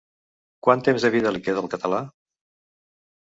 Quant 0.67 0.81
temps 0.87 1.05
de 1.07 1.11
vida 1.17 1.33
li 1.35 1.41
queda 1.49 1.63
al 1.65 1.69
català? 1.75 2.01